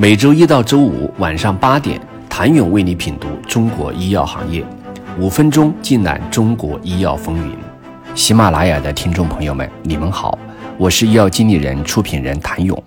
[0.00, 2.00] 每周一到周五晚上八点，
[2.30, 4.64] 谭勇为你品读中国医药行业，
[5.18, 7.56] 五分钟尽览中国医药风云。
[8.14, 10.38] 喜马拉雅的听众朋友们，你们好，
[10.78, 12.80] 我是医药经理人、出品人谭勇。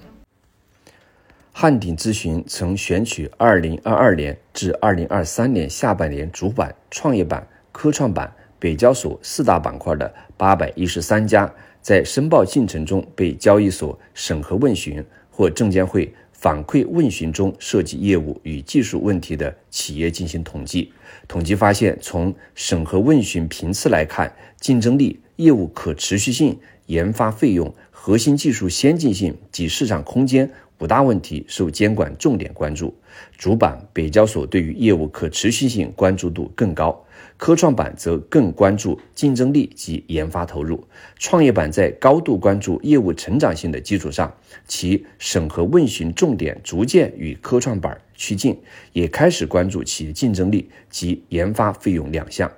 [1.51, 11.51] 汉鼎咨询曾选取二零二二年至二零二三年下半年主板、创业板、科创板、北交所四大板块的八百一十三家，
[11.81, 16.09] 在申报进程中被交易所审核问询或证监会。
[16.41, 20.91] 反馈问询中涉及业务与技术问题的企业进行统计，
[21.27, 32.94] 统计发现，从审核问询频次来看，竞争力、业务可持续性、研发费用、核心技术先进性及市场空间五大问题受监管重点关注。
[33.38, 37.05] 主板北交所对于业务可持续性关注度更高。
[37.38, 40.84] 科创板则更关注竞争力及研发投入，
[41.17, 44.36] 创业板在高度关注业务成长性的基础上，
[44.67, 48.59] 其审核问询重点逐渐与科创板趋近，
[48.94, 52.52] 也开始关注企业竞争力及研发费用两项。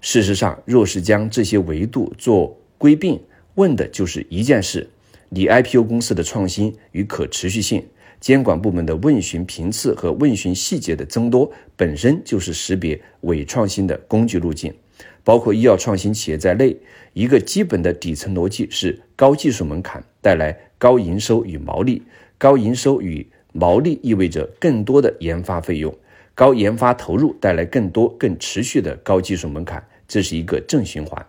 [0.00, 3.20] 事实上，若是将这些维度做归并，
[3.54, 4.88] 问的就是一件事：
[5.34, 7.84] 你 IPO 公司的创新与可持续性。
[8.20, 14.72] 监管部门的问询频次和问询细节的增多，本身就是识别伪创新的工具路径。
[15.24, 16.76] 包括医药创新企业在内，
[17.14, 22.00] 一个基本的底层逻辑是：高技术门槛带来高营收与毛利，
[22.38, 25.92] 高营收与毛利意味着更多的研发费用，
[26.32, 31.26] 高研发投入带来更多更持续的高技术门槛，这是一个正循环。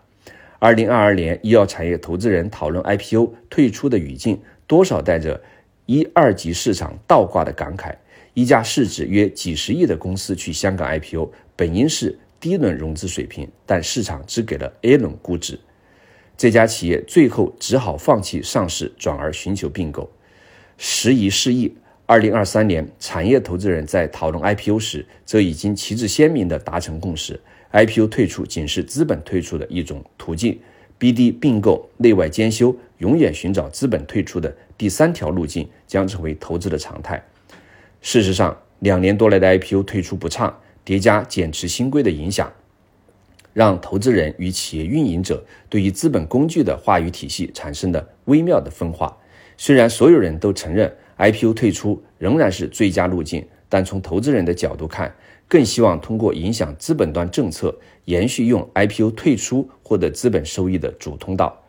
[0.58, 5.40] 二零二二年，医药产业投资人讨论 IPO 退出的语境，多少带着。
[5.88, 7.94] 一二级市场倒挂的感慨，
[8.34, 15.60] 一家市值约几十亿的公司去香港 IPO，本应是低轮融资水平，但市场只给了 A 轮估值，
[16.36, 20.10] 这家企业最后只好放弃上市，转而寻求并购。
[20.76, 21.72] 时移世易，
[22.04, 27.40] 二零二三年，产业投资人在讨论 IPO 时，则已经旗帜鲜明地达成共识
[27.76, 30.58] ：IPO 退出仅是资本退出的一种途径。
[30.98, 37.22] BD 并购、内外兼修，永远寻找资本退出的第三条路径，将成为投资的常态。
[38.00, 42.50] 事实上，两年多来的 IPO 退出不畅，叠加减持新规的影响，
[43.52, 49.14] 让投资人与企业运营者对于资本工具的话语体系产生了微妙的分化。
[49.58, 55.14] 虽然所有人都承认 IPO 退出仍然是最佳路径，但从投资人的角度看，
[55.48, 57.74] 更希望通过影响资本端政策，
[58.06, 61.62] 延续用 IPO 退出获得资本收益的主通道，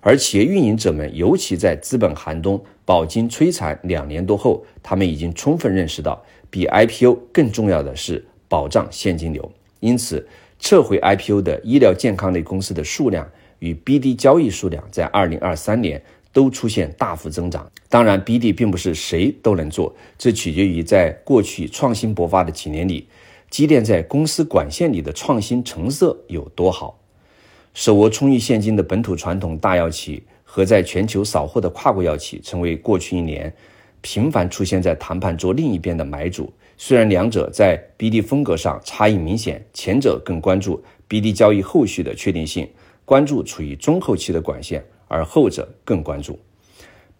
[0.00, 9.50] 而企业运营者们，尤其在资本寒冬饱经摧残两年多后，他们已经充分认识到，比 IPO 更重要的是保障现金流。
[9.80, 10.26] 因此，
[10.58, 13.28] 撤回 IPO 的医疗健康类公司的数量
[13.58, 16.02] 与 BD 交易数量在2023年
[16.34, 17.66] 都出现大幅增长。
[17.88, 23.08] 当然，BD 并不是谁都能做，这取决于在过去创新勃发的几年里。
[23.48, 26.98] 积淀在公司管线里的创新成色有多好？
[27.72, 33.54] 手握充裕现金的本土传统大药企和在全球扫货的跨国药企，成为过去一年
[34.00, 36.52] 频繁出现在谈判桌另一边的买主。
[36.76, 42.68] 虽然两者在 BD 风格上差异明显，前者更关注 BD 交易后续的确定性，
[43.04, 46.38] 关注处于中后期的管线，而后者更关注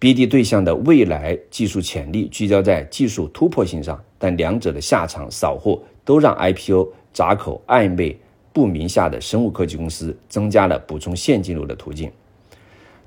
[0.01, 4.03] BD 对象的未来技术潜力，聚焦在技术突破性上。
[4.19, 5.83] 但两者的下场扫货。
[6.07, 8.15] 都让 IPO 闸口暧昧
[8.53, 12.13] 不明下的生物科技公司增加了补充现金流的途径。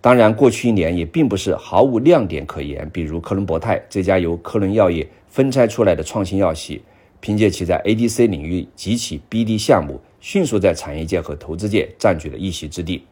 [0.01, 2.89] 当然，过去一年也并不是毫无亮点可言。
[2.89, 6.81] 比如科伦博泰这家由科伦药业分拆出来的创新药企，
[7.19, 13.03] 凭借其在 ADC 领域及其 BD 项目，迅速在产业界和投资界占据了一席之地。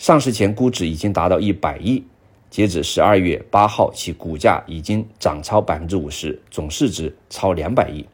[0.00, 2.02] 上市前估值已经达到一百亿，
[2.48, 8.06] 截止十二月八号，其股价已经涨超百分之五十，总市值超两百亿。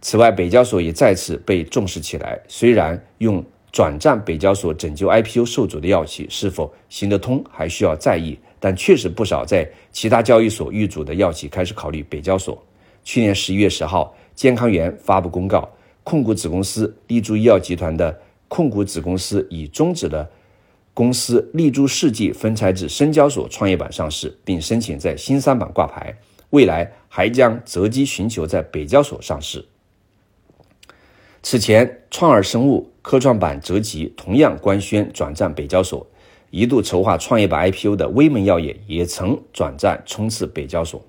[0.00, 2.40] 此外，北交所也再次被重视起来。
[2.48, 12.60] 虽然用转战北交所拯救 IPO 受阻的药企是否行得通还需要在意，但确实不少在其他交易所遇阻的药企开始考虑北交所。
[13.04, 15.70] 去年十一月十号，健康元发布公告，
[16.02, 20.28] 控股子公司立珠医药集团的控股子公司已终止了
[20.98, 26.12] 公司立柱世纪分拆至深交所创业板上市，并申请在新三板挂牌，
[26.50, 29.64] 未来还将择机寻求在北交所上市。
[31.40, 36.04] 此前，创尔生物、科创板择吉同样官宣转战北交所，
[36.50, 41.00] 一度筹划创业板 IPO 的威门药业也曾转战冲刺北交所。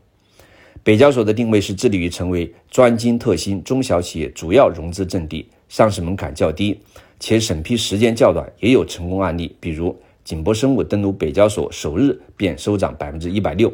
[0.84, 6.77] 北交所的定位是致力于成为专精特新中小企业主要融资阵地，上市门槛较低，
[7.19, 13.71] 且审批时间较短，也有成功案例，比如景博生物登陆北交所首日便收涨百分之一百六，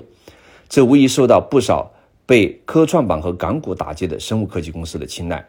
[0.69, 1.91] 这无疑受到不少
[2.25, 5.43] 被科创板和港股打击的生物科技公司的青睐。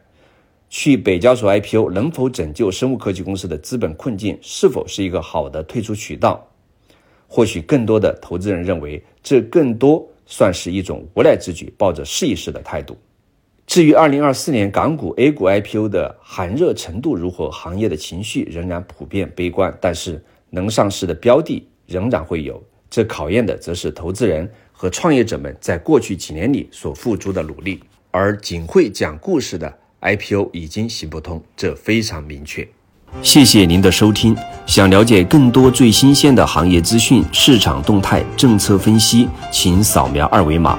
[0.69, 4.37] 去北交所 IPO 能否拯救生物科技公司的资本困境？
[4.43, 6.45] 是否是一个好的退出渠道？
[7.29, 12.97] 或许更多的投资人认为，这更多算是一种无奈之举，抱着试一试的态度。
[13.67, 22.63] 至于二零二四年港股、A 股 IPO 的寒热程度如何，行业的情绪仍然普遍悲观，但是能上市的标的仍然会有。
[22.89, 27.81] 这考验的则是投资人和创业者们在过去几年里所付出的努力，
[28.13, 32.67] 而仅会讲故事的 IPO 已经行不通，这非常明确。
[33.21, 34.37] 谢谢您的收听。
[34.65, 40.79] 想了解更多最新鲜的行业资讯、市场动态、政策分析，请扫描二维码